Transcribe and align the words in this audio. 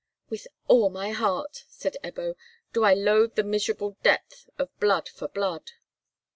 "With 0.31 0.47
all 0.67 0.89
my 0.89 1.11
heart," 1.11 1.63
said 1.69 1.95
Ebbo, 2.03 2.33
"do 2.73 2.83
I 2.83 2.95
loathe 2.95 3.35
the 3.35 3.43
miserable 3.43 3.97
debt 4.01 4.47
of 4.57 4.75
blood 4.79 5.07
for 5.07 5.27
blood!" 5.27 5.69